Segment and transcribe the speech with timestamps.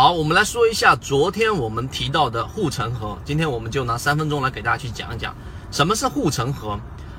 [0.00, 3.18] 好，我们来说一下昨天我们提到的护城河。
[3.24, 5.34] 今天我们就拿三分钟来给大家去讲一讲，
[5.72, 6.78] 什么是护城河。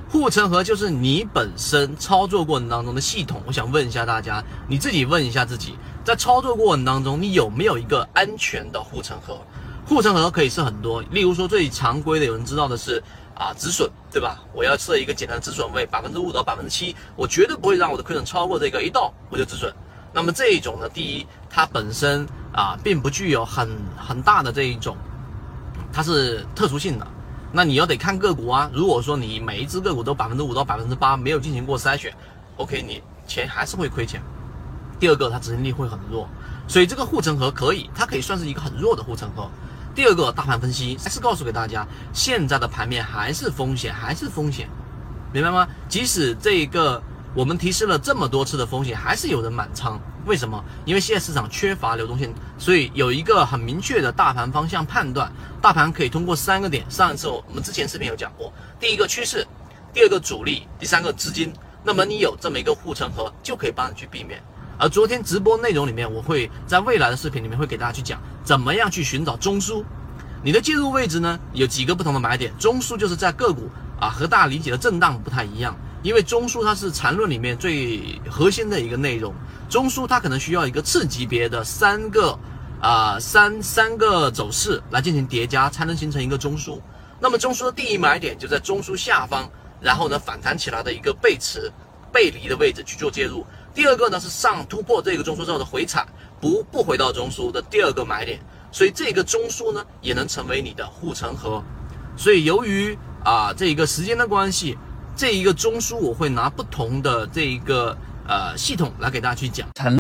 [0.10, 3.44] 护城河就是你本身操作过程当中的系统。
[3.46, 9.38] 我想问一下大家，你自己问一下自己，在操作过程当中，你有没有一个安全的护城河？
[9.86, 13.04] 护城河可以是很多，例如说最常规的，有人知道的是
[13.36, 14.40] 啊止损，对吧？
[14.54, 19.70] 我要设一个简单的止损位，百分之五到百分之七，我绝对不会让我的亏损超过这个一到我就止损。
[20.12, 24.98] 那么这一种呢，第一，它本身啊，并不具有很很大的这一种，
[25.94, 27.08] 它是特殊性的。
[27.52, 28.70] 那你要得看个股啊。
[28.74, 32.12] 如果说你每一只个股都百分之五到百分之八没有进行过筛选
[32.58, 34.20] ，OK，你钱还是会亏钱。
[35.00, 36.28] 第二个，它执行力会很弱，
[36.68, 39.48] 所以这个护城河可以，它可以算是一个很弱的护城河。
[39.94, 44.68] 第二个，大盘分析还是告诉给大家，现在的盘面还是风险，还是风险，
[45.32, 45.68] 明白吗？
[45.88, 47.00] 即使这个。
[47.36, 50.64] 我们提示了这么多次的风险，还是有人满仓，为什么？
[50.84, 56.84] 因为现在市场缺乏流动性，所以有一个很明确的大盘方向判断，大盘可以通过三个点。
[56.90, 59.46] 上一次我们之前视频有讲过，第一个趋势，
[59.94, 61.54] 第二个主力，第三个资金。
[61.84, 64.42] 那么你有这么一个护城河，就可以帮你去避免。
[64.78, 69.84] 而昨天直播内容里面，我会在未来的视频里面会给大家去讲，怎么样去寻找中枢。
[70.42, 75.76] 你的介入位置呢，有几个不同的买点，中枢就是在个股啊和大家理解的震荡不太一样。
[76.02, 79.34] 因为中枢它是缠论里面最核心的一个内容，
[79.70, 82.40] 中枢它可能需要一个次级别的三个
[82.82, 86.80] 啊三三个走势来进行叠加，才能形成一个中枢。
[87.20, 89.50] 那么中枢的第一买点就在中枢下方，
[89.82, 91.70] 然后呢反弹起来的一个背驰
[92.14, 93.46] 背离的位置去做介入。
[93.74, 96.08] 第二个呢是上突破这个中枢之后的回踩，
[96.40, 98.40] 不不回到中枢的第二个买点。
[98.72, 101.62] 所以这个中枢呢也能成为你的护城河。
[102.16, 104.78] 所以由于啊这个时间的关系。
[105.20, 107.94] 这一个中枢，我会拿不同的这一个
[108.26, 109.68] 呃系统来给大家去讲。